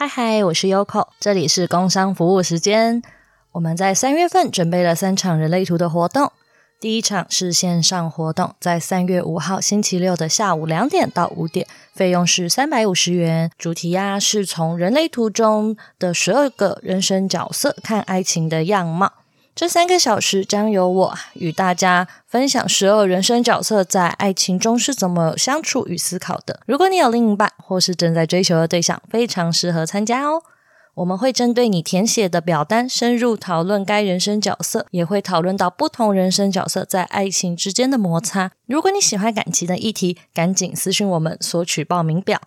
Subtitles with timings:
[0.00, 3.02] 嗨嗨，我是 Yoko，这里是工商服务时间。
[3.52, 6.32] 我们在三月份准备了三场人类图的活动。
[6.80, 13.50] 第一场是线上活动，在三月五号星期六的下午两点到五点，费用是三百五十元。
[13.58, 19.12] 主题呀、是从人类图中的十二个人生角色看爱情的样貌。
[19.54, 26.60] 这三个小时将由我与大家分享十二人生角色在爱情中是怎么相处与思考的。
[26.66, 30.42] 如果你有另一半或是正在追求的对象，非常适合参加哦。
[30.94, 38.52] 我们会针对你填写的表单深入讨论该人生角色，也会讨论到不同人生角色在爱情之间的摩擦。
[38.66, 42.40] 如果你喜欢感情的议题，赶紧私信我们索取报名表。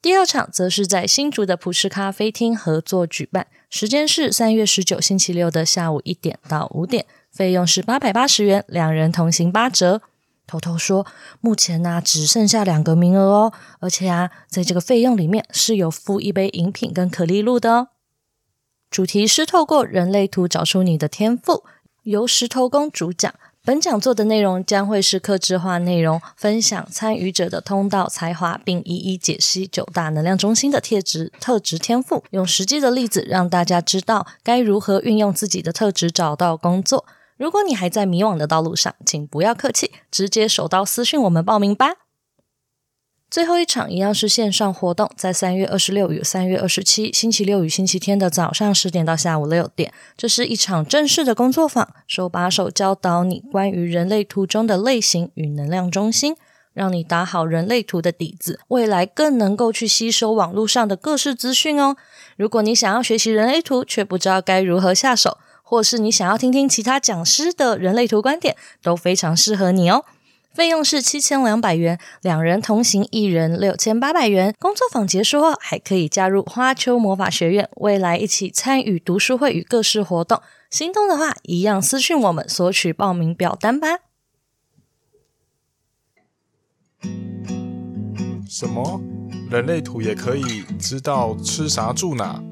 [0.00, 10.02] 第二场则是在新竹的普世咖啡厅合作举办，时间是三月十九星期六的下午一点到五点，费用是八百八十元，两人同行八折。
[10.46, 11.06] 偷偷说，
[11.40, 17.88] 目前呢、只剩下两个名额哦，而且啊，在这个费用里面是有附一杯饮品跟可丽露的哦。
[18.90, 21.64] 主题是透过人类图找出你的天赋，
[22.02, 23.34] 由石头公主讲。
[23.64, 37.04] 本讲座的内容将会是克制化内容，分享参与者的通道才华，并一一解析九大能量中心的特质、特质天赋，用实际的例子让大家知道该如何运用自己的特质找到工作。
[37.36, 41.94] 如果你还在迷惘的道路上，请不要客气，直接手刀私讯我们报名吧。
[43.32, 56.36] 最后一场一样是线上活动，在三月二十六与三月二十七星期六与星期天的早上十点到下午六点，这是一场正式的工作坊，手把手教导你关于人类图中的类型与能量中心，
[56.74, 61.96] 让你打好人类图的底子，未来更能够去吸收网络上的各式资讯哦。
[62.36, 70.04] 如果你想要学习人类图却不知道该如何下手，或是你想要听听其他讲师的人类图观点，都非常适合你哦。
[70.54, 74.54] 费用是七千两百元，两人同行一人六千八百元。
[74.58, 80.42] 工作坊结束后，还可以加入花秋魔法学院，未来一起参与读书会与各式活动。
[80.70, 84.00] 心动的话，一样私讯我们索取报名表单吧。
[88.46, 89.00] 什么？
[89.50, 92.42] 人类图也可以知道吃啥住哪？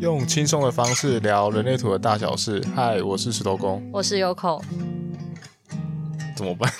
[0.00, 2.60] 用轻松的方式聊人类图的大小事。
[2.74, 4.60] 嗨，我是石头公，我是 Yoko。
[6.40, 6.72] 怎么办？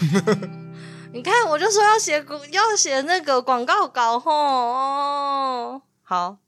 [1.12, 5.82] 你看，我就说要写要写那个广告稿吼哦。
[6.02, 6.38] 好，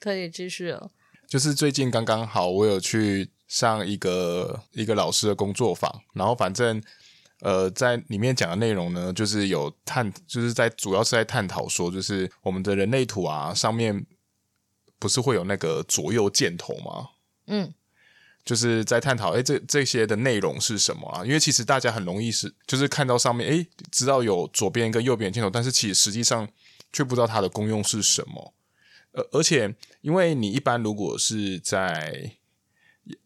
[0.00, 0.90] 可以继续了。
[1.28, 6.82] 就是最近刚刚好，我有去上一个一个老师的工作坊，然后反正
[7.40, 14.04] 呃，在里面讲的内容呢，就是有探，就是在主要是在探讨说，就是我们的人类图啊，上面
[14.98, 17.10] 不是会有那个左右箭头吗？
[17.46, 17.72] 嗯。
[18.46, 21.24] 就是在探讨，哎，这这些的内容是什么啊？
[21.24, 26.48] 因为其实大家很容易是，就是看到上面，哎，知道有左边跟右边的箭头，但是其实实际上
[26.92, 28.54] 却不知道它的功用是什么。
[29.10, 32.30] 呃，而且因为你一般如果是在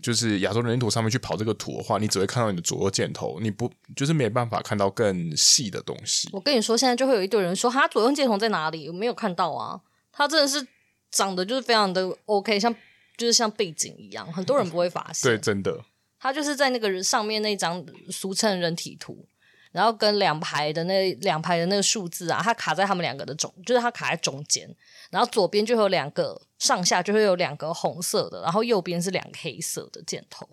[0.00, 6.30] 就是亚洲人图上面去跑这个图的话，你只会看到你的左右箭头，你不就是没办法看到更细的东西。
[6.32, 8.88] 我跟你说，现在就会有一堆人说，他左右箭头在哪里？
[8.88, 10.66] 我没有看到啊，他真的是
[11.10, 12.74] 长得就是非常的 OK，像。
[13.20, 15.28] 就是像背景一样，很多人不会发现。
[15.30, 15.84] 对，真的。
[16.18, 19.26] 他就是在那个上面那张俗称人体图，
[19.72, 24.74] 然后跟两排的那两排的那个数字啊，它卡在他们两个的中，就是它卡在中间。
[25.10, 30.48] 然后左边就会有两个上下，就会有两个红色的，然后右边是两个黑色的箭头。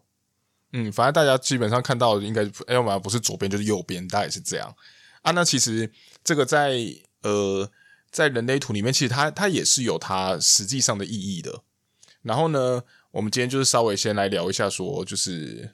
[0.74, 4.76] 嗯，反正大家基本上看到的应该要么不是左边就是右边，大概是这样
[5.22, 5.32] 啊。
[5.32, 5.90] 那其实
[6.24, 6.78] 这个在
[7.24, 7.70] 呃
[8.12, 11.64] 在人类图里面，其实它它也是有它实际上的意义的。
[12.28, 15.74] 然后呢，我们今天就是稍微先来聊一下，说就是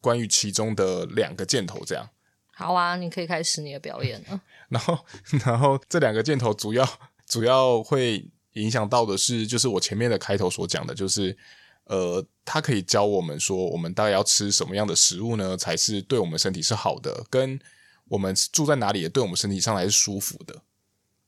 [0.00, 2.08] 关于其中的两个箭头，这样。
[2.54, 4.40] 好啊，你可以开始你的表演了。
[4.70, 4.98] 然后，
[5.44, 6.88] 然后这两个箭头主要
[7.26, 11.36] 主要会影响到的是，就是我前面的开头所讲的，就是
[11.84, 17.58] 呃，它可以教我们说，我们大概要吃什么样的食物呢，才是对我们身体是好的，跟
[18.08, 20.62] 我们住在哪里也对我们身体上来是舒服的。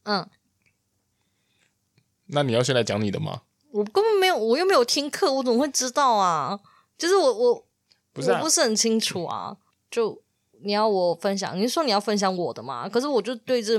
[0.05, 0.29] 嗯。
[2.27, 3.43] 那你要先来讲你的吗？
[3.72, 6.59] 我根本没有，我又没有听课，我怎么会知道啊？
[6.99, 7.65] 就是我我
[8.13, 9.57] 不是、啊、我不是很清楚啊。
[9.91, 10.21] 就
[10.63, 12.89] 你要我分享，你说你要分享我的嘛？
[12.89, 13.78] 可是我就对这，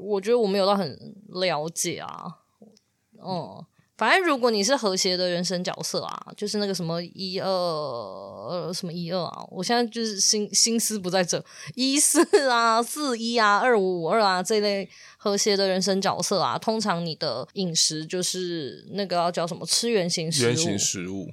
[0.00, 0.98] 我觉得我没有到很
[1.28, 2.24] 了解啊。
[3.24, 3.64] 嗯，
[3.96, 14.88] 反正如果你是和谐的人生角色啊，就是那个什么一二呃什么一二啊，我现在就是心心思不在这一四啊四一啊二五五二啊这类。
[15.22, 19.64] 和谐的人生角色啊，通常你的饮食就是那个要叫什么？
[19.64, 20.46] 吃原型食物。
[20.48, 21.28] 原型食物。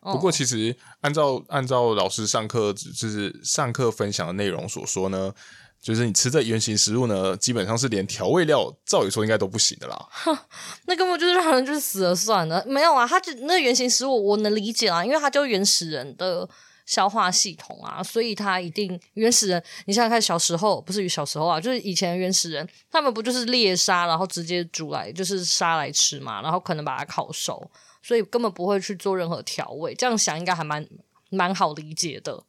[0.00, 5.30] 不过，其实按照按照老师上课就是上课分享的内容所说呢，
[5.78, 10.08] 就是你吃这原型食物呢，基本上是连调味料，照理说应该都不行的啦。
[10.86, 12.64] 那根本就是让人就是死了算了。
[12.66, 16.48] 没有啊，他就那原型食物我能理解啦，因为他就原始人的
[16.88, 19.62] 消化系统啊，所以它一定原始人。
[19.84, 27.70] 你想想看，小时候不是小时候啊，就是以前原始人，他们不就是猎杀，然后直接煮来，就是杀来吃嘛，然后可能把它烤熟，
[28.02, 29.94] 所以根本不会去做任何调味。
[29.94, 30.88] 这样想应该还蛮
[31.28, 32.42] 蛮好理解的。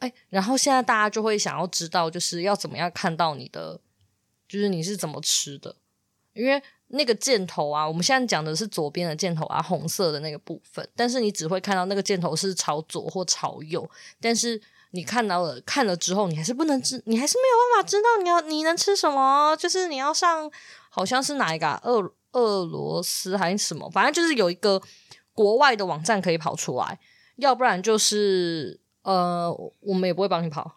[0.00, 3.80] 哎，然后现在大家就会想要知道，就是要怎么样看到你的，
[4.48, 5.76] 就是你是怎么吃的，
[6.34, 13.88] 因为那个箭头啊，我们现在讲的是左边的箭头啊，红色的那个部分，但是你只会看到那个箭头是朝左或朝右，
[14.20, 14.60] 但是
[14.90, 20.50] 你看到了看了之后，你还是不能知，你还是没有办法知道你要你能吃什么，就是你要上
[20.90, 24.80] 好像是哪一个啊，俄俄罗斯还是什么，反正就是有一个
[25.32, 26.98] 国外的网站可以跑出来，
[27.36, 28.83] 要不然就是。
[29.04, 30.74] 呃，我们也不会帮你跑，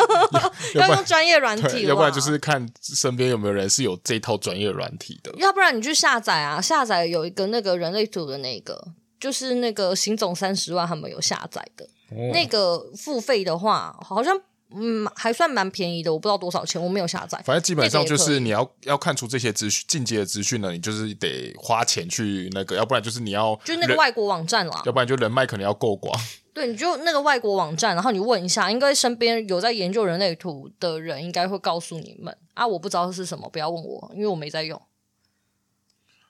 [0.76, 5.32] 要用专业软体，要不然就是看身边有没有人是有这套专业软体的。
[5.38, 8.88] 要不然你去下载啊，下载有一个那个人类图的那个，
[9.18, 14.38] 就是那个行总三十万他们有下载的，哦、那个付费的话，好像
[14.74, 17.40] 嗯还算蛮便宜的，我不知道多少钱，我没有下载。
[17.46, 26.14] 反正基本上就是你要要看出这些资讯进阶的资讯呢，你就是得花钱去那个，要不然就是你要就那个外国网站啦，要不然就人脉可能要够广。
[26.56, 32.66] 对，你就那个外国网站，然后你问一下，应该身边有在研究人类图的人，应该会告诉你们啊。
[32.66, 34.80] 我不知道是什么，不要问我，因为我没在用。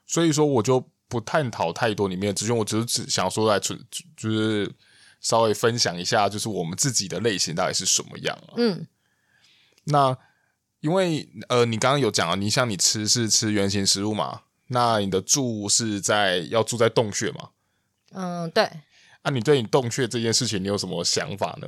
[0.05, 4.69] 所以说，我就不探讨太多里面的资讯，我只是只想说来，就是
[5.21, 8.53] 稍微分享一下，就是我们自己的类型到底是什么样啊。
[8.57, 8.85] 嗯，
[9.85, 10.17] 那
[10.81, 14.41] 因为呃，你刚刚有讲啊，你像你吃是吃原型食物嘛？
[14.67, 17.51] 那你的住是在要住在洞穴吗？
[18.11, 18.69] 嗯，对。
[19.23, 21.67] 那、啊、你对你洞穴这件事情，你有什么想法呢？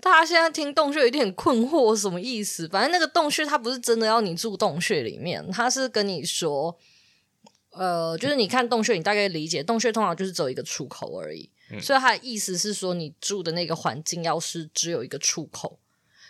[0.00, 2.68] 大家现在听洞穴有点困惑，什么意思？
[2.68, 6.78] 反正那个洞穴它不是真的要你住洞穴里面，它是跟你说，
[7.70, 15.80] 呃，就是你看洞穴，你大概理解，洞穴通常就是只有一个出口而已，嗯、所以它的意思是说，你住的那个环境要是只有一个出口。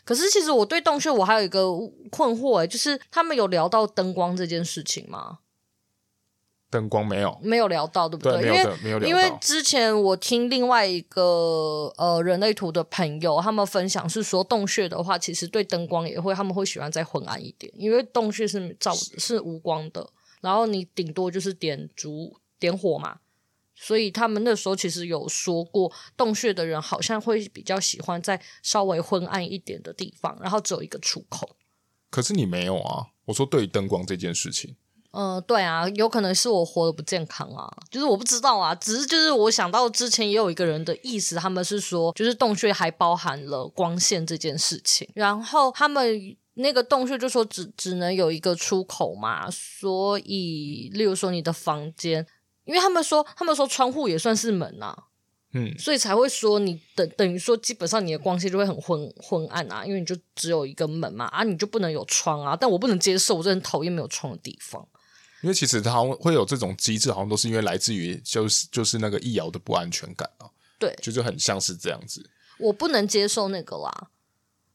[0.04, 1.70] 可是其实我对洞穴我还有一个
[2.10, 5.40] 困惑，哎，就是他们有聊到灯光这件事情吗？
[6.70, 8.42] 灯光没有，没有聊到，对不对？
[8.42, 9.08] 对，没有的，没有聊到。
[9.08, 20.10] 因为之前我听另外一个呃人类图的朋友，他们分享是说，洞穴的话，其实对灯光也会，他们会喜欢再昏暗一点，因为洞穴是照是，是无光的，
[20.42, 23.20] 然后你顶多就是点烛点火嘛，
[23.74, 31.56] 所以他们那时候其实有说过，洞穴的人好像会比较喜欢在稍微昏暗一点的地方，然后只有一个出口。
[32.10, 33.06] 可是你没有啊？
[33.24, 34.76] 我说对于灯光这件事情。
[35.10, 52.26] 嗯、呃，对啊，有可能是我活得不健康啊，就是我不知道啊，只是就是我想到之前也有一个人的意思，他们是说，就是洞穴还包含了光线这件事情，然后他们那个洞穴就说只只能有一个出口嘛，所以例如说你的房间，
[52.66, 55.04] 因为他们说他们说窗户也算是门啊，
[55.54, 64.86] 嗯，所以才会说你等等于说基本上你的光线就会很昏昏暗啊，因为你就只有一个门嘛，啊，你就不能有窗啊，但我不能接受，我真的很讨厌没有窗的地方。
[65.42, 70.50] 因为其实它会有这种机制，好像都是因为来自于就是就是那个易遥的不安全感啊。
[70.78, 72.28] 对，就是很像是这样子。
[72.58, 74.10] 我不能接受那个啦。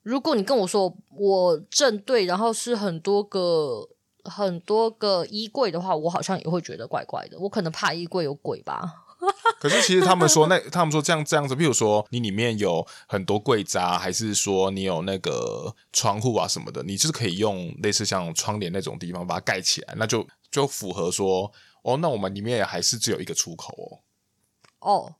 [0.01, 3.87] 如果你跟我说我正对，然后是很多个
[4.23, 7.39] 很多个衣柜的话，我好像也会觉得怪怪的。
[7.39, 9.02] 我可能怕衣柜有鬼吧。
[9.59, 20.27] 可是其实他们说那他们说这样这样子，譬如说你里面有很多柜子啊，还是说你有那个窗户啊什么的，你就是可以用类似像窗帘那种地方把它盖起来，那就。
[20.53, 21.51] 就符合说
[21.81, 23.89] 哦，那我们里面也还是只有一个出口哦。
[24.81, 25.15] 哦，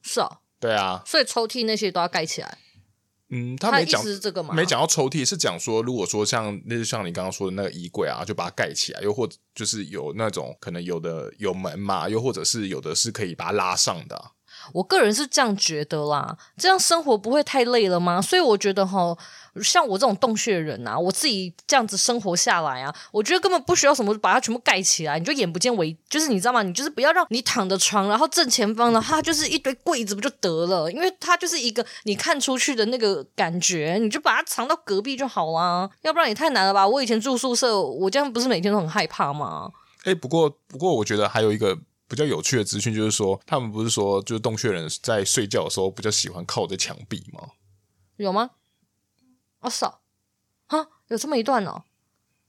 [0.00, 2.58] 是哦，对啊，所以抽屉那些都要盖起来。
[3.34, 4.54] 嗯，他没讲是这个吗？
[4.54, 14.32] 没讲到抽屉，是讲说，如果说像那就像你刚刚说的那个衣柜啊，就把它盖起来，又或者就是有那种可能有的有门嘛，又或者是有的是可以把它拉上的。
[14.72, 18.20] 我个人是这样觉得啦，这样生活不会太累了吗？
[18.20, 19.16] 所以我觉得哈，
[19.62, 26.62] 像我这种洞穴人啊，我自己这样子生活下来啊，我觉得根本不需要什么把它全部盖起来，你就眼不见为，就是你知道吗？
[26.62, 30.90] 你就是不要让你躺的床，然后正前方的话就是一堆柜子不就得了？
[30.90, 35.90] 因为它就是一个你看出去的那个感觉，你就把它藏到隔壁就好啦。
[36.02, 36.86] 要不然也太难了吧？
[36.86, 39.70] 我以前住宿舍，我这样不是每天都很害怕吗？
[40.04, 41.78] 哎，不过不过，我觉得还有一个。
[42.12, 47.48] 比较有趣的资讯就是说，他们不是说，就是洞穴人在睡觉的时候比较喜欢靠着墙壁吗？
[48.16, 48.50] 有吗？
[49.60, 50.02] 哦，少
[50.66, 51.84] 啊，有这么一段哦，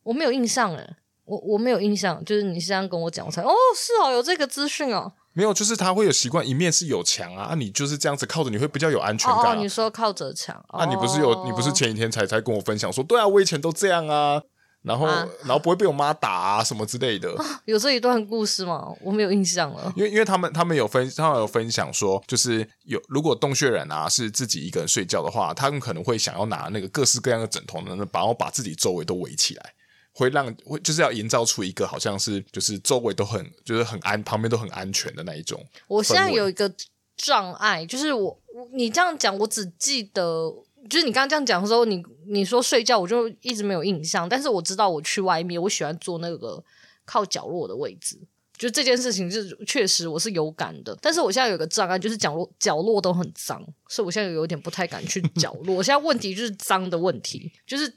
[0.03, 5.13] 我没有印象诶，我我没有印象，就是你现在跟我讲，我才哦，是哦，有这个资讯哦。
[5.31, 9.53] 没有，就是他会有习惯，一面是有墙啊，啊，你就是这样子靠着，你会比较有安全感、啊。
[9.53, 14.43] 哦，你说靠着墙，啊，你不是有，你不是前几天才才跟我分享说，对啊，我以前都这样啊。
[14.83, 17.33] 然后，啊、然后不会被我妈打啊什么之类的。
[17.63, 18.93] 有这一段故事吗？
[19.01, 19.91] 我没有印象了。
[19.95, 29.73] 因为，因为他们他们有分，他们有分享说，就是有如果洞穴人啊是自己一个人睡觉的话，他们可能会想要拿那个各式各样的枕头呢，然后把自己周围都围起来，
[30.13, 35.65] 会让会就是要营造出一个好像是就是周围都很就是很安，旁边都很安全的那一种。
[35.87, 36.69] 我现在有一个
[37.15, 38.37] 障碍，就是我
[38.73, 40.53] 你这样讲，我只记得。
[40.89, 44.27] 就是你刚刚这样讲的时候，你你说睡觉，我就一直没有印象。
[44.27, 46.63] 但是我知道我去外面，我喜欢坐那个
[47.05, 48.19] 靠角落的位置。
[48.55, 50.95] 就这件事情，是确实我是有感的。
[51.01, 55.75] 但是我现在有个障碍，就是角落角落都很脏，所以我现在有点不太敢去角落。
[55.77, 57.91] 我 现在问题就是脏的问题，就是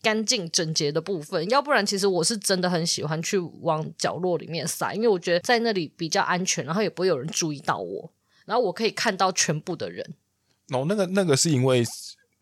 [0.00, 1.48] 干净整洁的部分。
[1.50, 8.12] 要不然，其实我是真的很喜欢去往角落里面塞，因为我觉得在那里比较安全，然后也不会有人注意到我，
[8.44, 10.14] 然后我可以看到全部的人。
[10.70, 11.84] 哦，那个那个是因为。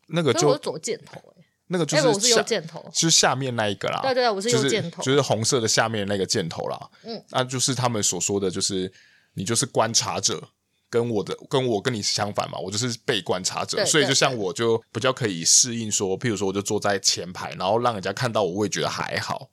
[0.08, 1.20] 那个就左箭头，
[1.68, 4.00] 那个就是我是右箭头，就是下面那一个啦。
[4.02, 6.90] 对对，我是右箭头，就是红色的下面那个箭头啦。
[7.04, 8.92] 嗯，那就是他们所说的就是
[9.32, 10.46] 你就是观察者，
[10.90, 19.50] 跟我的跟我跟你相反嘛，我就是被观察者，所以就像我就比较可以适应说，譬如说我就坐在前排，然后让人家看到我，我也觉得还好。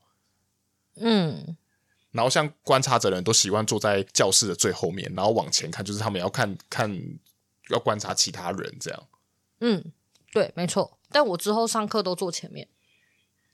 [0.98, 1.55] 嗯，
[2.12, 6.91] 然后像观察者的人都习惯坐在教室的最后面，然后往前看，就是他们要看看
[7.70, 9.03] 要观察其他人这样。
[9.62, 9.91] 嗯。
[10.31, 12.67] 对，没错，但我之后上课都坐前面，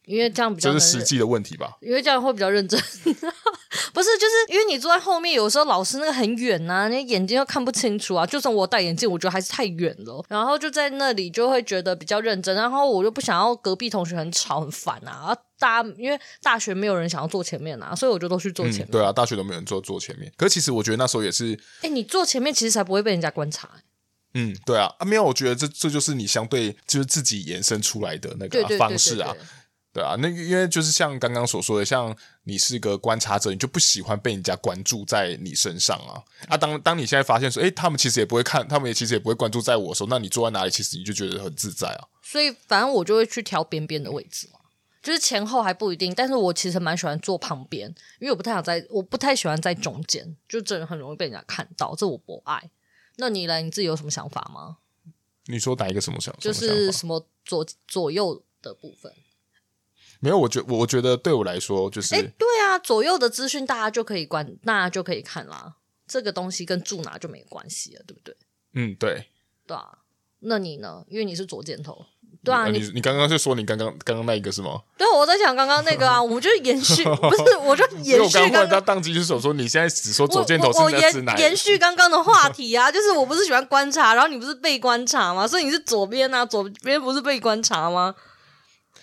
[0.05, 0.72] 因为这样比较。
[0.72, 1.77] 这是实际的问题吧？
[1.81, 2.79] 因为这样会比较认真。
[3.93, 8.25] 不是，就是因为你坐在后面，有时候老师那个很远呐、啊，你眼睛又看不清楚啊。
[8.25, 10.24] 就算我戴眼镜，我觉得还是太远了。
[10.29, 15.36] 然后就在那里就会觉得比较认真，然后我就不想要隔壁同学很吵很烦啊。
[15.57, 18.88] 大家因为大学没有人想要坐前面啊，所以我就都去坐前面。
[18.89, 20.31] 嗯、对啊，大学都没有人坐坐前面。
[20.38, 23.67] 可是其实我觉得那时候也是，哎，你坐前面其实才不会被人家观察。
[24.34, 29.34] 嗯，对啊，啊没有，我觉得这这就是你相对就是自己延伸出来的那个、啊、方式啊，
[29.91, 36.22] 对啊，那因为就是像刚刚所说的，像你是个观察者，你就不喜欢被人家关注在你身上啊。
[36.48, 42.05] 啊，当当你现在发现说，诶，他们其实也不会看，他们也其实也不会关注在我的时候，那你坐在哪里，其实你就觉得很自在啊。
[42.22, 44.60] 所以反正我就会去挑边边的位置嘛，
[45.01, 47.88] 就是前后还不一定，但是我其实蛮喜欢坐旁边，
[48.19, 52.69] 因为我不太想在，我不太喜欢在中间，就真的很容易被人家看到，这我不爱。
[53.17, 54.77] 那你来，你自己有什么想法吗？
[55.45, 56.36] 你说哪一个什么想？
[56.39, 59.13] 就是什么左左右的部分？
[60.19, 65.77] 没有，我觉我觉得对我来说就是，哎，对啊，左右的资讯大家就可以关，大家就可以看啦。
[66.07, 68.36] 这个东西跟住哪就没关系了，对不对？
[68.74, 69.27] 嗯，对。
[69.65, 70.00] 对啊，
[70.39, 71.05] 那你呢？
[71.07, 72.05] 因为你是左箭头。
[72.43, 74.79] 对啊，你你刚刚是说你刚刚刚刚那一个是吗？
[74.98, 78.69] 对，我在想刚刚那个啊，我们就延续， 不是，我就延续刚刚。
[78.69, 85.46] 他当机就手说，你现在只说左箭头是我延延续刚刚的话题啊，就是我不是喜欢观察，然后你不是被观察吗？
[85.46, 88.15] 所以你是左边啊，左边不是被观察吗？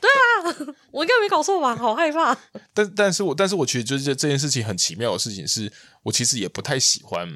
[0.00, 1.76] 对啊， 我应该没搞错吧？
[1.76, 2.35] 好害怕。
[2.73, 5.71] 但但是我但是我觉得就是这件事情很奇妙的事情是，
[6.04, 7.28] 我其实也不太喜欢，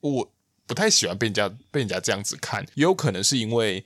[0.00, 0.30] 我
[0.66, 3.82] 不太喜欢被人家被人家这样子看，也有可能是因为。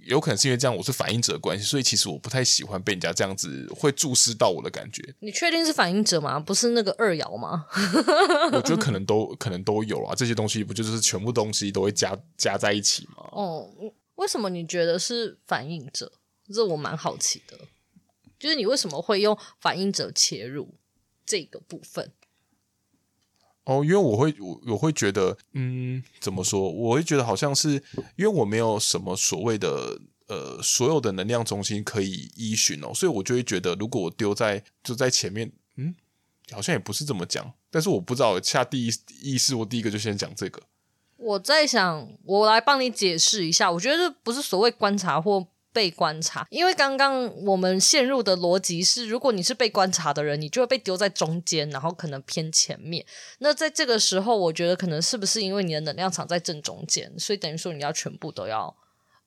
[0.00, 5.14] 有可能是因为这样，我是反应者的关系，所以其实我不太喜欢被人家这样子会注视到我的感觉。
[5.20, 6.40] 你确定是反应者吗？
[6.40, 7.66] 不是那个二爻吗？
[8.52, 13.28] 我觉得可能都可能都有啊，这些东西不就是全部东西都会加加在一起吗？
[13.32, 13.70] 哦，
[14.14, 16.10] 为什么你觉得是反应者？
[16.52, 17.58] 这我蛮好奇的，
[18.38, 20.74] 就是你为什么会用反应者切入
[21.24, 22.12] 这个部分？
[23.64, 26.70] 哦，因为我会我我会觉得，嗯，怎么说？
[26.70, 27.72] 我会觉得好像是
[28.16, 35.94] 因为我没有什么所谓的呃所有的能量中心可以依循哦，所以我就会觉得，如果我丢在就在前面，嗯，
[36.50, 37.52] 好像也不是这么讲。
[37.70, 38.92] 但是我不知道下第一
[39.22, 40.62] 意识，我第一个就先讲这个。
[41.16, 43.72] 我在想，我来帮你解释一下。
[43.72, 45.46] 我觉得这不是所谓观察或。
[45.74, 53.04] 被观察，因为刚刚我们陷入的逻辑是，如果你是被观察的人，你就会被丢在中间，然后可能偏前面。
[53.40, 58.74] 那在这个时候，我觉得可能是不是因为你的能量场在正中间，所以等于说你要全部都要，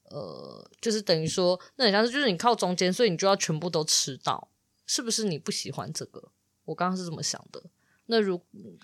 [0.10, 4.48] 呃，就是等于说，那很像是就是你靠中间，所以你就要全部都吃到，
[4.86, 6.32] 是不是你不喜欢这个？
[6.64, 7.62] 我刚刚是这么想的。
[8.06, 8.40] 那如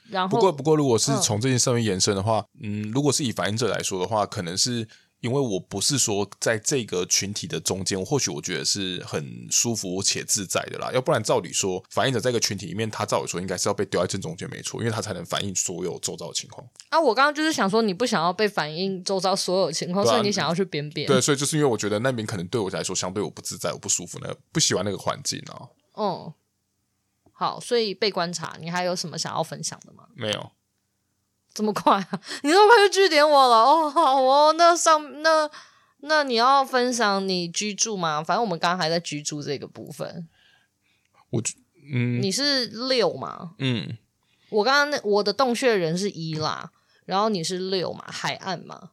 [0.10, 4.86] 然后不过不过，如果是从这件事上面延伸的话，嗯，嗯，如果是以反应者来说的话，可能是。
[5.24, 10.92] 因为我不是说在这个群体的中间，或许我觉得是很舒服且自在的啦。
[10.94, 16.68] 要不然照理说，反映者在一个群体里面，他照理说应该是要被丢在正中间，没错，因为他才能反映所有周遭的情况。
[16.89, 21.08] 啊，我刚刚就是想说，你不想要被反映周遭所有情况，啊、所以你想要去边边。
[21.08, 25.70] 对，所以就是因为我觉得那边可能对我来说相对我不自在，我不舒服，那不喜欢那个环境啊。
[25.96, 26.34] 嗯，
[27.32, 30.03] 好，所以被观察，你还有什么想要分享的吗？
[30.15, 30.51] 没有。
[31.53, 32.22] 这么快啊？
[32.41, 33.57] 你这么快就据点我了？
[33.63, 34.53] 哦，好哦。
[34.57, 35.50] 那上那
[36.00, 38.24] 那你要分享你居住吗？
[38.24, 40.27] 反正我们刚刚还在居住这个部分。
[41.29, 41.41] 我
[41.93, 43.55] 嗯，你是六吗？
[43.60, 43.98] 嗯，
[44.50, 46.72] 我刚刚那我的洞穴人是一啦，
[47.05, 48.05] 然后你是六嘛？
[48.07, 48.91] 海岸嘛？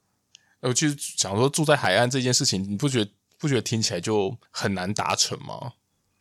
[0.60, 5.72] 我其实想说住在海岸这件事情，你不觉得不觉得听起来就很难达成吗？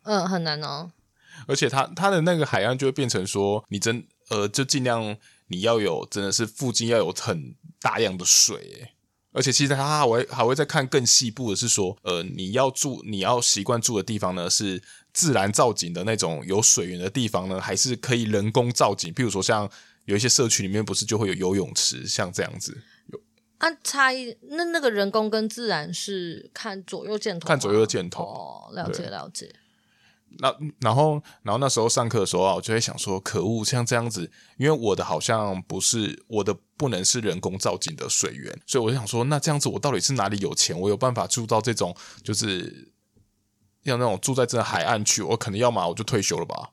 [0.04, 0.92] 嗯，很难哦。
[1.48, 5.18] 而且它它的那个海岸就会变成说，你真呃就尽量
[5.50, 8.92] 你要有真的是附近要有很大量的水，
[9.32, 14.82] 而且其实他还会还会再看更细部的是说，呃你要住你要习惯住的地方呢是
[15.14, 19.14] 自然造景的那种有水源的地方呢，还是可以人工造景？
[19.14, 19.70] 譬如说像
[20.06, 22.82] 有一些社区里面不是就会有游泳池，像这样子。
[23.12, 23.20] 有
[23.60, 29.54] 啊，差异那那个人工跟自然是看左右箭头，看左右箭头哦，了解了解。
[30.38, 42.94] 那然后，然后那时候上课的时候啊，我就会想说，可恶，像这样子，因为我的好像不是我的，不能是人工造景的水源，所以我就想说，那这样子，我到底是哪里有钱，我有办法住到这种，就是
[43.84, 46.70] 要那种住在这海岸区，我可能要么我就退休了吧。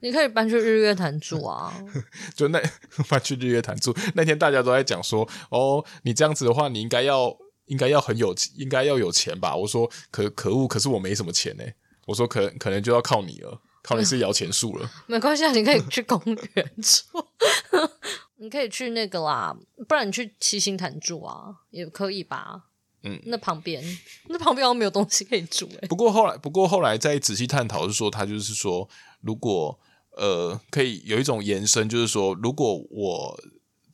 [0.00, 1.72] 你可以搬去日月潭住啊，
[2.36, 2.60] 就那
[3.08, 3.94] 搬去日月潭住。
[4.14, 7.34] 那天大家都在讲说，哦，你这样子的话，你应该要
[7.66, 9.56] 应该要很有，应该要有钱吧？
[9.56, 11.64] 我说可可恶，可是我没什么钱呢。
[12.06, 14.90] 我说可能可能就要靠你了，靠你是摇钱树了。
[15.06, 17.24] 没关系啊，你可以去公园住，
[18.36, 19.56] 你可以去那个啦，
[19.88, 22.64] 不然你去七星潭住啊，也可以吧？
[23.02, 23.82] 嗯，那旁边
[24.28, 25.88] 那旁边好像没有东西可以住哎。
[25.88, 28.88] 不过后来，不过后来再仔细探讨，是说他就是说，
[29.20, 29.78] 如果
[30.12, 33.40] 呃可以有一种延伸，就是说，如果我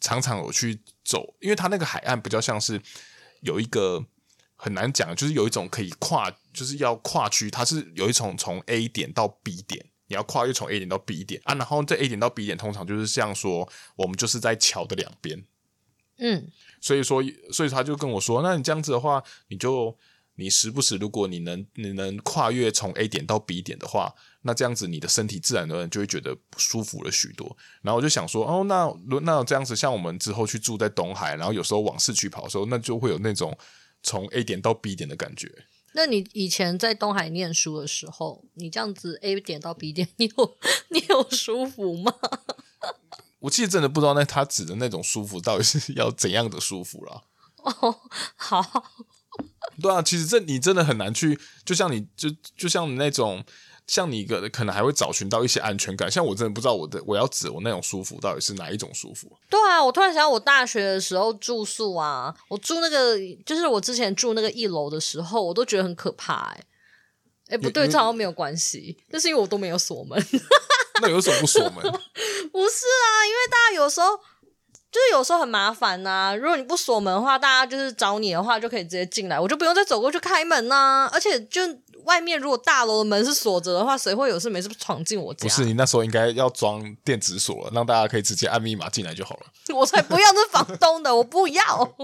[0.00, 2.80] 常常有去走，因为他那个海岸比较像是
[3.42, 4.04] 有一个。
[4.62, 15.42] 很难讲，就是有一种可以跨，就是要跨区，它是有一种从 A 点到 B 点，你要跨越从 A 点到 B 点啊，然后这 A 点到 B 点通常就是像说，我们就是在桥的两边，
[16.18, 16.46] 嗯，
[16.78, 19.96] 所以说，所以他就跟我说，那你这样子的话，你就
[20.34, 27.56] 你时不时，如果你能你能跨越从 A 点到 B 点的话，那这样子你的身体自然而然就会觉得舒服了许多。
[27.80, 33.56] 然后我就想说，哦，那那这样子，像我们之后去住在东海，然后有时候往市区跑的时候，那就会有那种。
[34.02, 35.66] 从 A 点到 B 点的感觉。
[35.94, 40.56] 那你以前在东海念书的时候，你这样子 A 点到 B 点， 你有
[40.88, 42.14] 你有舒服吗？
[43.40, 47.22] 我其实真的不知道那他指的那种舒服到底是要怎样的舒服啦。
[47.56, 48.00] 哦，
[48.36, 48.84] 好。
[49.80, 53.44] 对啊，其实这你真的很难去，就像你就就像你那种。
[53.90, 59.36] 像你一个可能还会找寻到一些安全感，像我真的不知道我的我要指我那种舒服到底是哪一种舒服。
[59.48, 66.64] 对啊，我突然想到我大学的时候住宿啊，我住那个就是我之前住那个一楼的时候，我都觉得很可怕哎、
[67.48, 67.56] 欸。
[67.56, 70.24] 哎，不对，这好像没有关系， 那是因为我都没有锁门。
[71.02, 71.82] 那有什么不锁门？
[71.82, 74.06] 不是啊，因为大家有时候
[74.90, 76.34] 就是有时候很麻烦呐、啊。
[76.34, 80.74] 如果你不锁门的话，大家就是找你的话就可以直接进来，我就不用再走过去开门呐、
[81.06, 81.60] 啊，而且就。
[82.04, 85.42] 外面如果大楼的门是锁着的话，谁会有事没事闯进我家？
[85.42, 89.42] 不是，你那时候应该要装电子锁了，让大家可以直接按密码进来就好了。
[89.76, 91.94] 我才不要，这是房东的，我不要。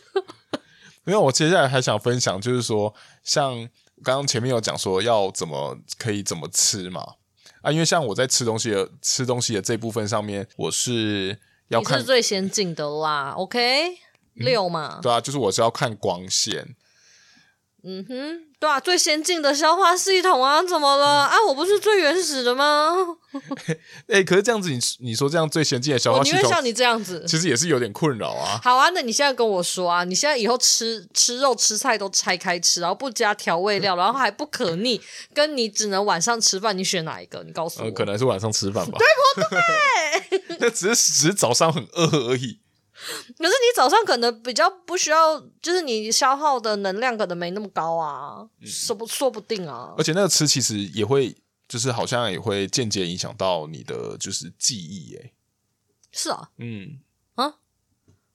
[1.04, 3.54] 因为我接下来还想分享，就是说，像
[4.02, 7.04] 刚刚前面有讲说要怎么可以怎么吃嘛
[7.60, 11.38] 啊，因为像我在吃东西的吃东西的这部分上面，我是
[11.70, 13.30] 要看你是最先进的啦。
[13.36, 13.96] OK，
[14.34, 16.76] 六嘛、嗯，对啊，就是我是要看光线。
[17.82, 21.36] 嗯哼，对啊，最先进的消化系统啊，怎么了、嗯、啊？
[21.48, 22.94] 我不是最原始的吗？
[24.08, 28.60] 哎、欸，可是这样子你，你你说这样最先进的消化系统，像你这样子，其实也是有点困扰啊。
[28.62, 35.00] 好啊，那你现在跟我说啊，你现在以后吃吃肉吃菜都拆开吃，然后不加调味料，然后还不可逆，
[35.32, 37.42] 跟你只能晚上吃饭，你选哪一个？
[37.44, 37.90] 你告诉我、呃。
[37.92, 38.98] 可能是晚上吃饭吧。
[38.98, 39.06] 对
[39.40, 39.50] 不
[40.48, 40.56] 对？
[40.60, 42.58] 那只是只是早上很饿而已。
[43.38, 49.94] 可是你早上可能比较不需要，就是你消耗的能量可能没那么高啊，说不说不定啊。
[49.96, 51.36] 而且那个吃其实也会，
[51.68, 55.32] 就是好像也会间接影响到你的就是记忆，哎，
[56.12, 57.00] 是啊，嗯
[57.34, 57.54] 啊，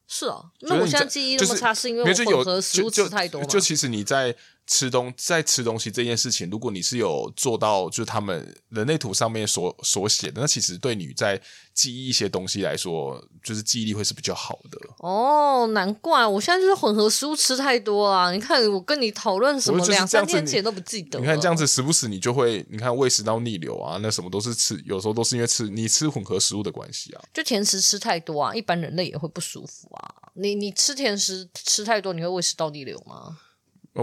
[0.07, 0.51] 是啊。
[0.61, 3.47] 那我现在记忆那么差，是因为我混合食物吃太多吗？
[3.47, 4.35] 就其实你在。
[4.67, 11.39] 吃东在吃东西这件事情，如果你是有做到，就是他们人类图上面所所写的，那其实对你在
[11.73, 14.79] 记忆一些东西来说，就是记忆力会是比较好的。
[14.99, 18.31] 哦，难怪我现在就是混合食物吃太多啊！
[18.31, 21.19] 你看我跟你讨论什么，两三天前都不记得。
[21.19, 27.21] 你看这样子，时不时你就会，你看胃食道逆流啊，那什么都是吃，有时候都是因为吃你吃混合食物的关系啊。
[27.31, 30.31] 就甜食吃太多啊，一般人类也会不舒服啊。
[30.33, 33.37] 你你吃甜食吃太多，你会胃食道逆流吗？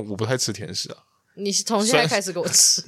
[0.01, 1.05] 我不太吃甜食啊。
[1.35, 2.83] 你从现在开始给我吃。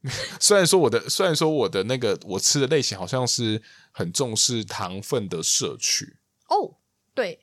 [0.38, 6.16] 虽然说我的，虽然说我的那个我吃的类型好像是很重视糖分的摄取
[6.48, 6.76] 哦，
[7.14, 7.40] 对，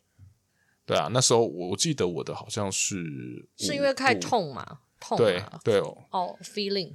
[0.85, 2.95] 对啊，那时候我记得我的好像是
[3.57, 6.93] 是因为太痛嘛，痛对对哦，哦，feeling。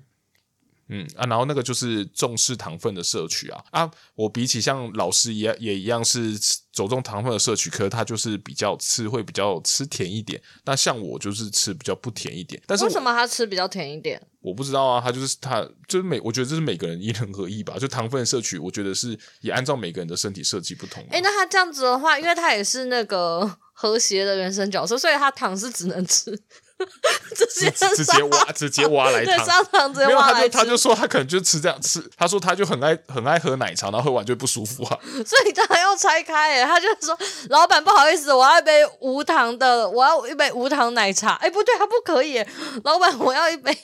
[0.92, 3.90] 嗯啊，然后那个就是重视糖分的摄取啊啊！
[4.16, 6.36] 我比起像老师也也一样是
[6.72, 10.42] 走重糖分的摄取，可是他就是比较吃会比较吃甜一点。
[10.64, 12.60] 那像我就是吃比较不甜一点。
[12.66, 14.20] 但是为什么他吃比较甜一点？
[14.40, 17.78] 我不知道啊，他就是他就是每我觉得这是每个人因人而异吧。
[17.78, 21.06] 就糖分摄取，我觉得是也按照每个人的身体设计不同。
[21.10, 26.36] 哎，那他这样子的话，因为他也是那个 和谐的人生角色，所以他糖是只能吃。
[27.34, 30.48] 直接直接挖，直接挖来糖，砂糖直接挖来吃。
[30.48, 32.02] 他就他就说他可能就吃这样吃。
[32.16, 34.98] 他说他就很爱很爱喝奶茶，然后喝完就不舒服啊。
[35.26, 37.16] 所以他还要拆开哎，他就说
[37.48, 41.34] 老板不好意思，我要一杯无糖的，我要一杯无糖奶茶。
[41.34, 42.44] 哎，不对，他不可以。
[42.84, 43.76] 老板，我要一杯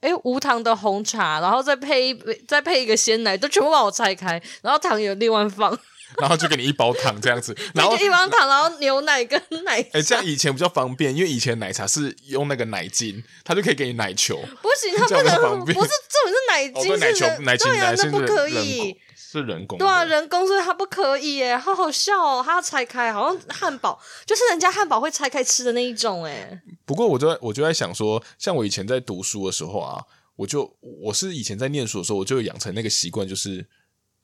[0.00, 5.78] 哎无糖的红茶，然后再配一杯，再配一个鲜奶，都全部把我拆开，然后糖也另外放。
[6.18, 9.88] 然后就给你一包糖这样子， 然后一包糖，然后牛奶跟奶茶。
[9.92, 14.36] 哎，这样以前比较方便，因为以前奶茶是用那个奶精，他就可以给你奶球。
[14.60, 26.60] 不行，他不能，不是，这种是奶精，奶球，奶精，对啊，那不可以，是人工，对啊，人工，所以它不可以耶，好好笑哦，它要拆开，好像汉堡，就是人家汉堡会拆开吃的那一种，哎。
[26.84, 30.04] 不过我就我就在想说，像我以前在读书的时候啊，
[30.36, 33.66] 我就我是以前在念书的时候，我就养成那个习惯，就是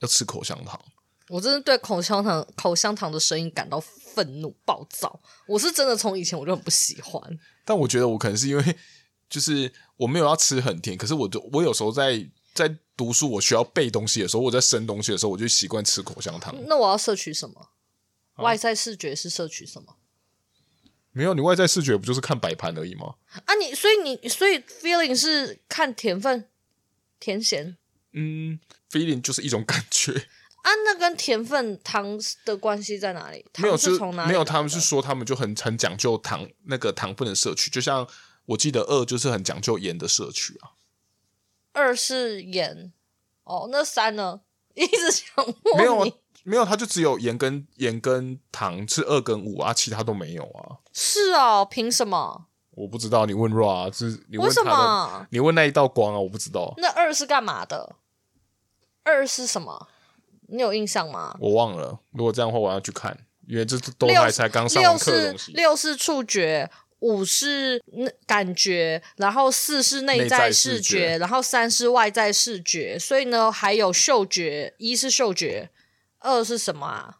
[0.00, 0.78] 要吃口香糖。
[1.28, 5.20] 我真的对口香糖、口香糖的声音感到愤怒、暴躁。
[5.46, 7.22] 我是真的从以前我就很不喜欢。
[7.64, 8.76] 但我觉得我可能是因为，
[9.28, 16.54] 就是我没有要吃很甜，可是我就我有时候在在读书，我需要背东西的时候，我在生东西的时候，我就习惯吃口香糖。
[16.66, 17.70] 那我要摄取什么？
[18.34, 19.96] 啊、外在视觉是摄取什么？
[21.12, 23.16] 没有，你外在视觉不就是看摆盘而已吗？
[23.44, 26.48] 啊你，你所以你所以 feeling 是看甜分、
[27.18, 27.76] 甜咸。
[28.12, 28.58] 嗯
[28.90, 30.28] ，feeling 就是一种感觉。
[30.62, 33.44] 啊，那跟甜分糖的关系在哪里？
[33.58, 34.28] 没有，是从哪里？
[34.28, 38.06] 没有，他们是说他们就很很讲究糖那个糖分的摄取，就像
[38.46, 40.72] 我记得二就是很讲究盐的摄取啊。
[41.72, 42.92] 二是盐
[43.44, 44.40] 哦，那三呢？
[44.74, 46.04] 一直想问没有
[46.44, 50.78] 没有，他就只有盐跟盐跟糖是二跟五啊，其他都没有啊。
[50.92, 52.46] 是哦，凭什么？
[52.70, 55.26] 我不知道，你问 Ra 啊，是你问什么？
[55.30, 56.74] 你问那一道光啊，我不知道。
[56.76, 57.96] 那二是干嘛的？
[59.02, 59.88] 二是什么？
[60.48, 61.36] 你有印象吗？
[61.40, 61.98] 我忘了。
[62.12, 65.52] 如果这样的话，我要去看，因为这都还才刚上完课的东西。
[65.52, 67.82] 六是触觉，五是
[68.26, 72.98] 感觉，然后四是内在视觉，然后三是外在视觉。
[72.98, 75.70] 所以呢，还有嗅觉，一是嗅觉，
[76.18, 77.18] 二是什么啊？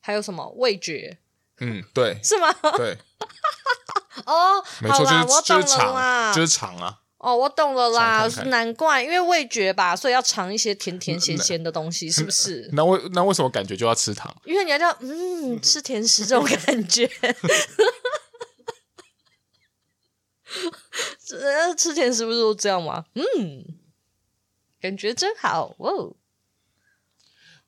[0.00, 1.18] 还有什么味觉？
[1.60, 2.52] 嗯，对，是吗？
[2.76, 2.98] 对。
[4.26, 6.98] 哦，没错，啦就是就是尝，就是尝啊。
[7.18, 12.70] 哦，我懂了啦，看看难怪，因为味觉吧，所以要尝一些甜甜咸咸的东西，是不是？
[12.72, 14.32] 那为那为什么感觉就要吃糖？
[14.44, 17.10] 因为你要叫嗯吃甜食这种感觉，
[21.76, 23.06] 吃甜食不是都这样吗？
[23.14, 23.64] 嗯，
[24.80, 26.14] 感觉真好哦。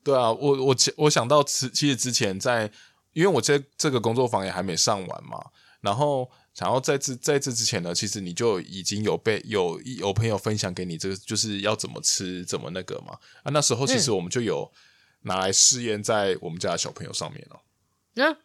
[0.04, 2.70] 对啊，我我我想到其其实之前在，
[3.14, 5.46] 因为我这这个工作坊也还没上完嘛，
[5.80, 6.30] 然后。
[6.56, 14.70] 然后在这在这之前呢，其实你就已经有被有有朋友分享给你这个，就是要怎么吃怎么那个嘛啊，那时候其实我们就有
[15.22, 17.62] 拿来试验在我们家的小朋友上面了。
[18.16, 18.36] 嗯，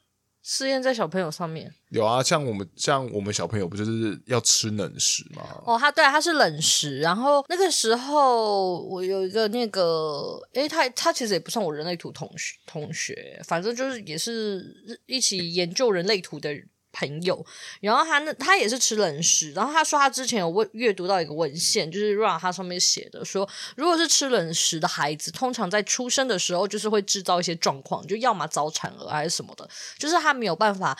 [0.44, 5.44] 试验在小朋友上面有啊，像我们像我们小朋友不就是要吃冷食吗？
[5.66, 7.00] 哦，他对，他是冷食。
[7.00, 16.70] 然后那个时候我有一个那个，诶，他他其实也不算我人类图同学同学，反正就是也是一起研究人类图的人。
[16.96, 17.46] 朋友，
[17.82, 30.98] 然后他那他也是吃冷食，然后他说他之前有问阅读到一个文献，就是 Ra 他上面写的说，如果是吃冷食的孩子，通常在出生的时候就是会制造一些状况，就要么早产儿还是什么的，就是他没有办法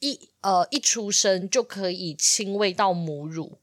[0.00, 3.58] 一呃一出生就可以亲喂到母乳。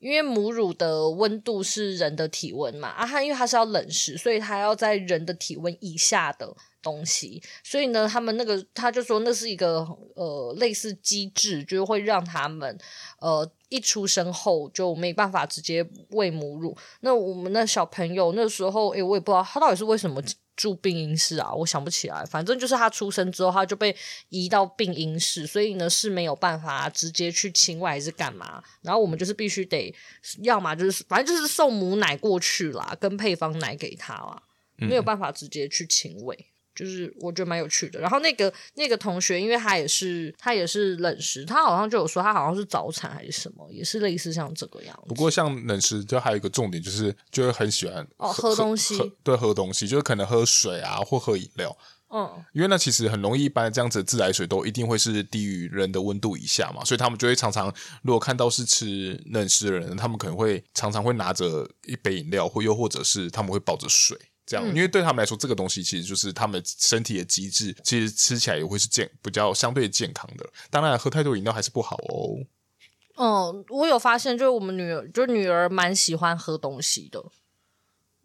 [0.00, 12.78] 因为母乳的温度是人的体温嘛，啊，它因为它是要冷食，所以它要在人的体温以下的东西，所以呢，他们那个他就说那是一个呃类似机制，就是会让他们
[13.20, 16.76] 呃一出生后就没办法直接喂母乳。
[17.00, 20.22] 那我们那小朋友那时候，诶，我也不知道他到底是为什么。
[20.58, 23.94] 住病婴室啊，我想不起来，反正就是他出生之后，他就被
[24.28, 29.94] 移到病婴室，所以呢是没有办法直接去亲喂还是干嘛，然后我们就是必须得，
[30.42, 34.42] 要么就是反正就是送母奶过去啦，跟配方奶给他啦，
[34.78, 36.46] 没有办法直接去亲喂。
[36.78, 45.08] 就是我觉得蛮有趣的，然后那个那个同学，因为他也是他也是冷食，他好像就有说他好像是早产还是什么，也是类似像这个样子。
[45.08, 51.76] 不过像冷食，就还有一个重点就是，就会很喜欢哦喝东西，对，喝东西就是可能喝水啊或喝饮料。
[52.10, 57.70] 嗯，因为那其实很容易，一般这样子的自来水都一定会是低于人的温度以下嘛，所以他们就会常常，
[58.02, 64.16] 如果看到是吃冷食的人，他们可能会常常会拿着一杯饮料，或又或者是他们会抱着水
[64.48, 70.48] 这样，嗯、因为对他们来说，这个东西其实就是他们身体的机制，其实吃起来也会是健比较相对健康的。
[70.70, 72.40] 当然，喝太多饮料还是不好哦。
[73.18, 77.22] 嗯，我有发现，就是我们女儿，就是女儿蛮喜欢喝东西的。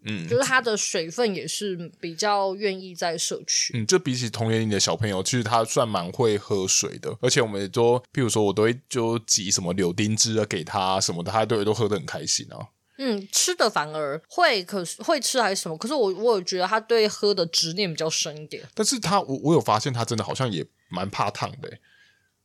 [0.06, 3.78] 嗯，就是她的水分也是比较愿意在摄取。
[3.78, 7.18] 嗯，就比起同年龄的小朋友，其实她算蛮会喝水的。
[7.22, 12.68] 而且我们也都，譬如说我都会就挤什么柳丁汁啊给她什么的，她都会都喝的很开心啊。
[12.98, 15.78] 嗯，吃的反而会，可是会吃还是什么？
[15.78, 18.64] 可是我我有觉得他对喝的执念比较深一点。
[18.74, 21.80] 但是他我我有发现他真的好像也蛮怕烫的欸。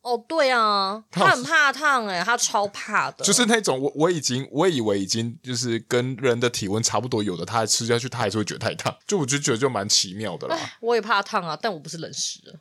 [0.01, 3.25] 哦，对啊，他很怕烫哎，他超怕的。
[3.25, 8.97] 就是那种我我已经我以为已经就是跟人的体温差不多有的，他还吃下去他还是会觉得太烫。
[9.07, 10.57] 就我就觉得就蛮奇妙的啦。
[10.81, 12.59] 我也怕烫啊，但我不是冷食的。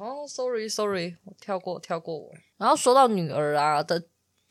[0.00, 2.32] 哦，sorry sorry，我跳过跳过我。
[2.56, 4.02] 然后说到女儿啊的，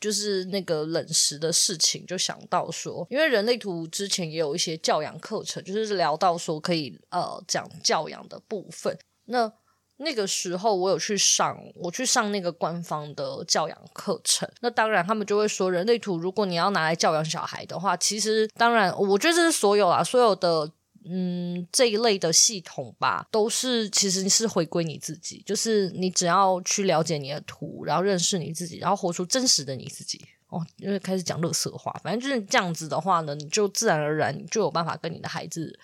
[0.04, 8.94] 就是那个冷食的事情，就想到说，因为人类图之前也有一些教养课程，就是聊到说可以呃讲教养的部分。
[9.24, 9.50] 那
[9.96, 14.46] 那个时候我有去上，我去上那个官方的教养课程。
[14.60, 20.70] 那当然，他们就会说，人类图如果你要拿来教养小孩的话，其实当然，我觉得这是所有啊，所有的
[21.08, 30.20] 嗯这一类的系统吧，都是其实是回归你自己，就是你只要去了解你的图，然后认识你自己，然后活出真实的你自己。
[30.48, 35.76] 哦，因为开始讲垃圾话，反正就是这样子的话呢，你就自然而然就有办法跟你的孩子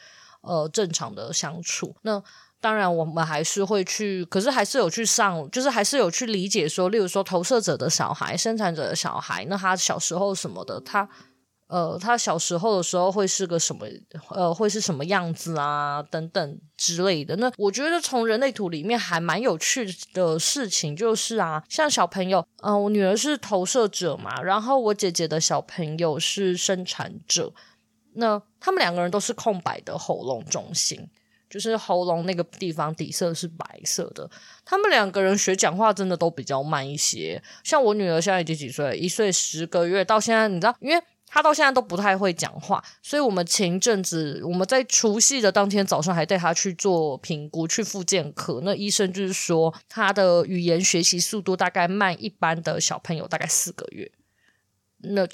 [0.42, 1.96] 呃正常的相处。
[2.02, 2.22] 那
[2.60, 11.08] 当然，我们还是会去，可是还是有去上，就是还是有去理解说，例如说投射者的小孩、生产者的小孩，那他小时候什么的，他
[11.70, 13.86] 呃，他小时候的时候会是个什么，
[14.30, 17.36] 呃，会是什么样子啊，等等之类的。
[17.36, 27.52] 那我觉得从人类图里面还蛮有趣的事情就是啊，像小朋友，嗯、我女儿是投射者嘛，然后我姐姐的小朋友是生产者，
[28.14, 31.08] 那他们两个人都是空白的喉咙中心。
[31.48, 34.30] 就是喉咙那个地方底色是白色的，
[34.64, 37.42] 他们两个人学讲话真的都比较慢一些。
[37.64, 38.96] 像我女儿现在已经几岁？
[38.96, 48.60] 一岁十个月，到现在你知道，因为他到现在都不太会讲话，所以我们前一阵子我们在除夕的当天早上还带他去做评估，去复健科。
[48.64, 54.10] 那医生就是说他的语言学习速度大概慢一般的小朋友大概四个月。
[55.02, 55.26] 那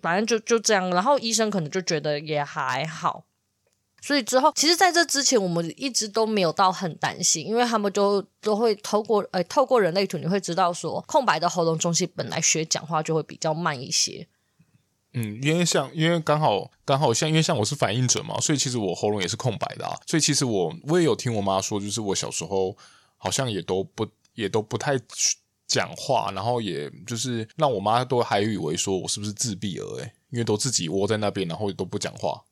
[0.00, 3.24] 反正就就这样，然后医生可能就觉得也还好。
[4.00, 14.26] 所以之后，其实在这之前，我们一直都没有到很担心，因为他们就都会透过呃透过人类图，你会知道说，空白的喉咙中心本来学讲话就会比较慢一些。
[15.14, 19.94] 嗯，因为像因为刚好刚好像因为像我是反应者嘛，所以其实我喉咙也是空白的啊。
[20.06, 22.76] 所以其实我我也有听我妈说，就是我小时候
[23.18, 24.98] 好像也都不也都不太
[25.66, 32.42] 讲话，然后也就是让我妈都还以为说我是不是自闭儿诶，因为都自己窝在那边，然后也都不讲话。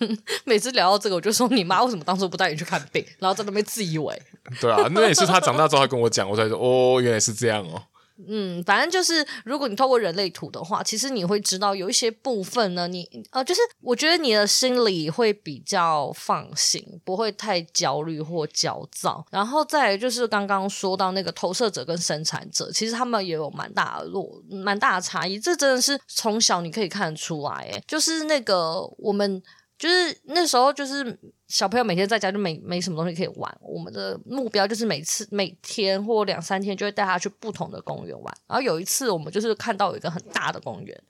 [0.44, 4.22] 每次聊到这个，我就说你妈为什么当初不带你去看病，然后在那边自以为。
[4.58, 7.82] 对啊，那也是他长大之后还跟我讲，我才说哦，原来是这样哦。
[8.28, 19.24] 嗯，反正就是如果你透过人类图的话，其实你会知道有一些部分呢，你呃，就是我觉得你的心里会比较放心，不会太焦虑或焦躁。
[19.30, 25.38] 然后再就是刚刚说到那个投射者跟生产者，其实他们也有蛮大的落，蛮大的差异。
[25.38, 29.42] 这真的是从小你可以看得出来，诶，就是那个我们。
[29.80, 31.18] 就是那时候，就是
[31.50, 33.58] 小朋友每天在家就没没什么东西可以玩。
[33.60, 38.32] 我们的目标就是每次每天或两三天就会带他去不同的公园玩。
[38.46, 41.02] 然后有一次，我们就是看到有一个很大的公园，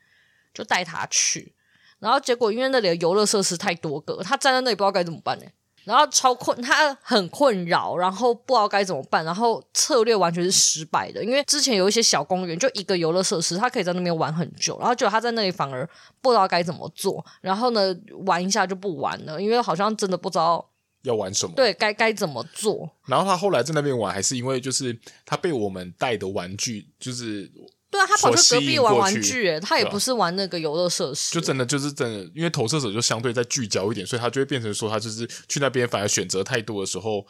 [0.54, 1.54] 就带他去。
[1.98, 5.44] 然后结果因为那里的游乐设施太多个，他站在那里不知道该怎么办呢。
[5.84, 11.24] 然后超困，他很困扰，然后不知道该怎么办，然后策略完全是失败的。
[11.24, 15.88] 因为之前有一些小公园，就一个游乐设施，他可以在那边玩很久，然后结果他在那里反而
[16.20, 17.94] 不知道该怎么做，然后呢，
[18.26, 20.70] 玩一下就不玩了，因为好像真的不知道
[21.02, 22.90] 要玩什么，对，该该怎么做。
[23.06, 27.50] 然后他后来在那边玩，还是因为就是他被我们带的玩具就是。
[27.90, 37.26] 对啊，他跑去隔壁玩玩具，欸，他也不是玩那个游乐设施，就真的就是真的，因为投射者就相对在聚焦一点，所以他就会变成说，他就是去那边反而选择太多的时候，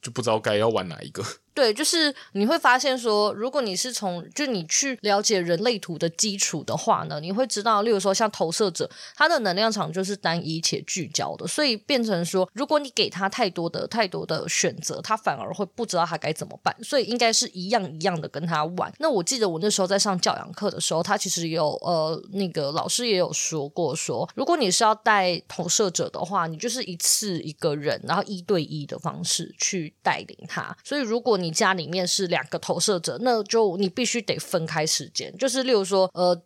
[0.00, 1.24] 就不知道该要玩哪一个。
[1.54, 16.74] 对，就是你会发现说，如果你是从就你去了解人类图的基础的话呢，你会知道，例如说像投射者，他的能量场就是单一且聚焦的，所以变成说，如果你给他太多的太多的选择，他反而会不知道他该怎么办。
[16.82, 18.92] 所以应该是一样一样的跟他玩。
[18.98, 30.76] 那我记得我那时候在上教养课的时候，他其实有呃那个老师也有说过说，如果你是要带投射者的话，你就是一次一个人，然后一对一的方式去带领他。
[30.84, 36.42] 所以如果你家里面是两个投射者，那就你必须得分开时间，就是例如说，呃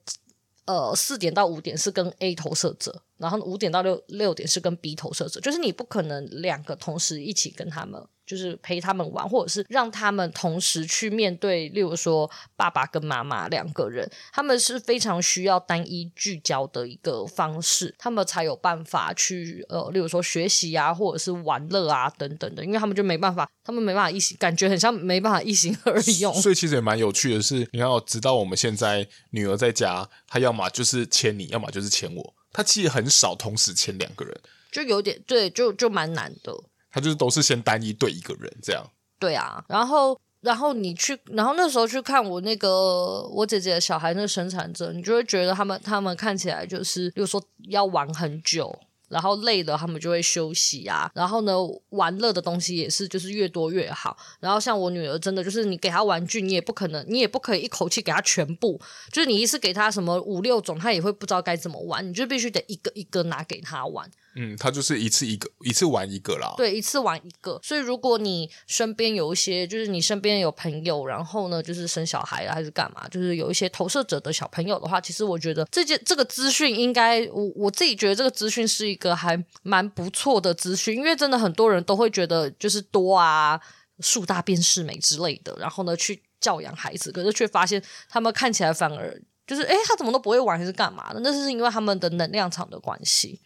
[0.66, 8.00] 呃，四点到五点是跟 A 投射者，然后五点到六六点是跟 B 投射者，就是你不可能两个同时一起跟他们。
[8.26, 26.32] 就是陪他们玩，或者是让他们同时去面对，例如说爸爸跟妈妈两个人，他们是非常需要单一聚焦的一个方式，他们才有办法去呃，例如说学习啊，或者是玩乐啊等等的，因为他们就没办法，他们没办法一心，感觉很像没办法一心二用。
[26.32, 34.40] 所以其实也蛮有趣的是，你要知道我们现在女儿在家，她要么就是牵你，要么就是牵我，她其实很少同时签两个人，
[34.72, 36.54] 就有点对，就就蛮难的。
[36.90, 38.88] 他就是都是先单一对一个人这样，
[39.18, 51.54] 对啊，然后然后你去，然后那时候去看我那个我姐姐的小孩那个生产者，你就会觉得他们他们看起来就是，比如说要玩很久，然后累了他们就会休息啊，然后呢
[51.90, 58.80] 玩乐的东西也是就是越多越好，然后像我女儿真的就是你给她玩具，你也不可能你也不可以一口气给她全部，
[59.12, 64.10] 就是你一次给她什么五六种，她也会不知道该怎么玩，你就必须得一个一个拿给她玩。
[64.36, 66.54] 嗯，他就是一次一个，一次玩一个啦。
[66.56, 67.60] 对，一次玩一个。
[67.62, 83.60] 所以如果你身边有一些，就是你身边有朋友，然后呢，就是生小孩啊，还是干嘛，就是有一些投射者的小朋友的话，其实我觉得这件这个资讯应该，我我自己觉得这个资讯是一个还蛮不错的资讯，因为真的很多人都会觉得就是多啊，
[84.00, 91.20] 树大便是美之类的，然后呢去教养孩子，可是却发现他们看起来反而就是，诶，他怎么都不会玩，还是干嘛的？
[91.20, 93.40] 那是因为他们的能量场的关系。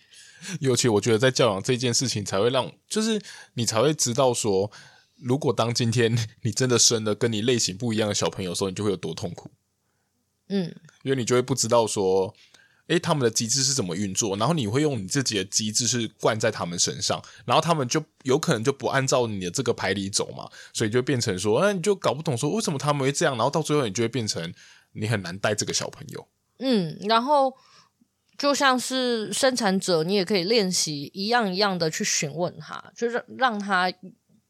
[0.61, 3.21] 尤其我觉得在教养这件事情，才会让就是
[3.55, 4.71] 你才会知道说，
[5.21, 9.51] 如果当今天 你真的生了跟你类型不一样的小朋友的时候，你就会有多痛苦。
[10.49, 12.35] 嗯，因为你就会不知道说，
[12.87, 24.55] 诶，他们的机制是怎么运作，然后你会用你自己的机制是灌在他们身上，然后他们就有可能就不按照你的这个牌理走嘛，所以就变成说，哎，你就搞不懂说为什么他们会这样，然后到最后你就会变成
[24.93, 26.29] 你很难带这个小朋友。
[26.59, 27.55] 嗯，然后。
[28.39, 33.93] 就像是生产者，你也可以练习一样一样的去询问他，就是让他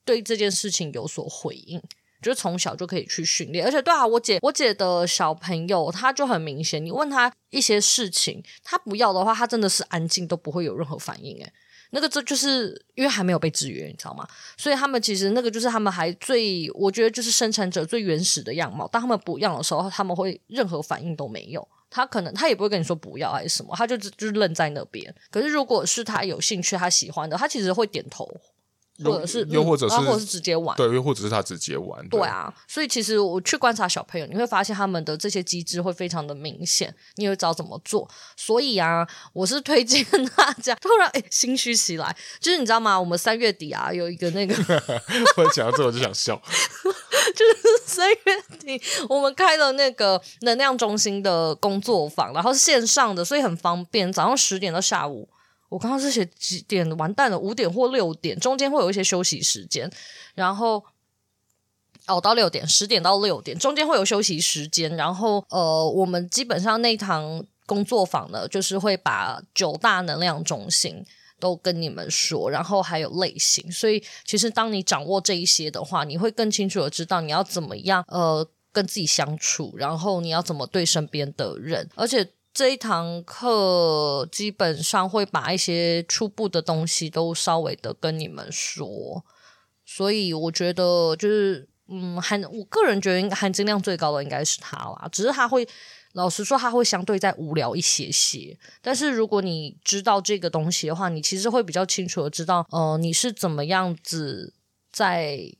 [0.04, 1.82] 对这件事情有所回应，
[2.20, 3.64] 就是从小就可以去训练。
[3.64, 11.38] 而且，对啊，我姐我姐的小朋友，他就很明显，你问他一些事情，他不要的话，他真的是安静都不会有任何反应。
[11.38, 11.52] 诶，
[11.92, 14.28] 那个这就是因为还没有被制约，你知道吗？
[14.58, 18.86] 所以他们其实那个就是他们还最，我觉得就是生产者最原始的样貌。
[18.88, 21.66] 当他们不要的时候，他们会任何反应都没有。
[21.90, 25.14] 他可能他也不会跟你说不要还是什么，他就就愣在那边。
[25.30, 28.28] 可是如果是他有兴趣、他喜欢的，他其实会点头。
[29.04, 32.52] 或者是又或者是、嗯、或者是直接玩，对，又或者是他直接玩，对，对啊。
[32.66, 38.08] 所以其实我去观察小朋友，你会发现他们的这些机制会非常的明显，你会知道怎么做。
[38.36, 40.04] 所以啊，我是推荐
[40.36, 40.74] 大家。
[40.76, 42.98] 突然哎，心虚起来，就是你知道吗？
[42.98, 44.54] 我们三月底啊，有一个那个，
[45.36, 46.34] 我讲到这我就想笑，
[47.34, 48.16] 就是三月
[48.58, 55.28] 底我们开了那个能量中心的工作坊，然后是线上的，所以很方便，早上十点到下午。
[55.68, 56.88] 我刚刚是写几点？
[56.96, 59.90] 完蛋了，五点或六点，中间会有一些休息时间。
[60.34, 60.82] 然后
[62.06, 64.96] 哦，到六点，十点到六点，中间会有休息时间。
[64.96, 71.04] 然后呃，我们基本上那堂工作坊呢，就是会把九大能量中心
[71.38, 73.70] 都跟你们说，然后还有类型。
[73.70, 82.30] 所以其实当你掌握这一些的话，你会更清楚的知道你要怎么样呃跟自己相处，然后你要怎么对身边的人，而且。
[82.58, 89.24] 这一堂课基本上会把一些初步的东西都稍微的跟你们说，
[89.86, 95.64] 所以我觉得就是，嗯，含我个人觉得含金量最高的应该是他啦，只是他会
[96.14, 104.52] 老实说他会相对再无聊一些些，但是如果你知道这个东西的话，你其实会比较清楚的知道，呃，你是怎么样子
[104.90, 105.54] 在。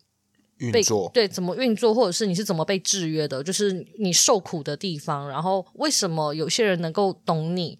[0.59, 7.79] 运作对，怎么运作，或者是你是怎么被制约的，就是你受苦的地方，然后为什么有些人能够懂你，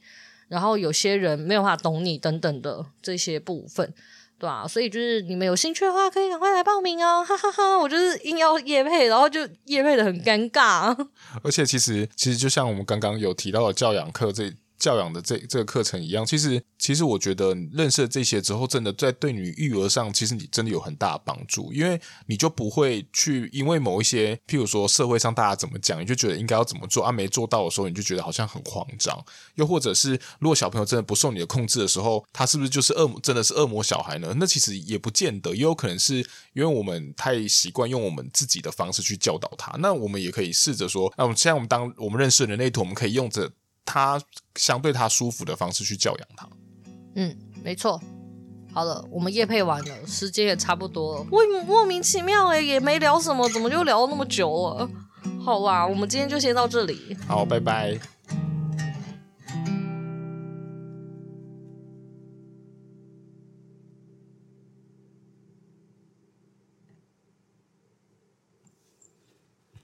[0.49, 3.93] 然后有些人没有办法懂你等等的这些部分，
[4.39, 7.79] 对啊，所以就是你们有兴趣的话，可以赶快来报名哦，哈哈哈！
[7.79, 10.97] 我就是硬要业配，然后就业配的很尴尬。
[11.43, 29.19] 而且其实其实就像我们刚刚有提到的教养课这教养的这这个课程一样，其实其实我觉得认识了这些之后，真的在对你育儿上，其实你真的有很大的帮助，因为你就不会去因为某一些，譬如说社会上大家怎么讲，你就觉得应该要怎么做啊，没做到的时候，你就觉得好像很慌张。
[29.57, 34.33] 又或者是如果小朋友真的不受你的控制的时候，他是不是就是恶魔，真的是恶魔小孩呢？
[34.39, 36.17] 那其实也不见得，也有可能是
[36.53, 39.77] 因为我们太习惯用我们自己的方式去教导他。
[39.79, 43.51] 那我们也可以试着说，那我们现在我们当我们认识人类图，我们可以用着。
[43.91, 44.21] 他
[44.57, 46.47] 相对他舒服的方式去教养他。
[47.15, 47.35] 嗯，
[47.65, 47.99] 没错。
[48.75, 51.27] 好了，我们夜配完了，时间也差不多了。
[51.33, 54.89] 我莫名其妙哎，也没聊什么，怎么就聊那么久了？
[55.43, 57.17] 好啦，我们今天就先到这里。
[57.27, 57.99] 好，拜拜。